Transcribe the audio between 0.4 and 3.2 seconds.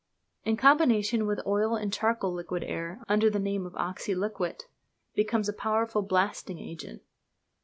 In combination with oil and charcoal liquid air,